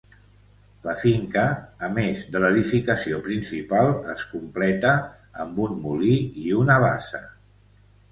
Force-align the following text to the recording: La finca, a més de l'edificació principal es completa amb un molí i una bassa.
La 0.85 0.93
finca, 0.99 1.41
a 1.87 1.89
més 1.97 2.23
de 2.35 2.39
l'edificació 2.43 3.19
principal 3.27 3.91
es 4.15 4.23
completa 4.31 4.95
amb 5.45 5.61
un 5.67 5.77
molí 5.85 6.15
i 6.45 6.55
una 6.63 6.79
bassa. 6.87 7.23